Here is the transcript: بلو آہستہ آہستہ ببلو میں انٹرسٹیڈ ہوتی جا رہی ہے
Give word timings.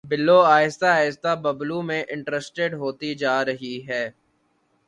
بلو 0.09 0.37
آہستہ 0.47 0.85
آہستہ 0.93 1.31
ببلو 1.43 1.81
میں 1.81 2.01
انٹرسٹیڈ 2.09 2.73
ہوتی 2.73 3.13
جا 3.15 3.35
رہی 3.45 3.75
ہے 3.87 4.03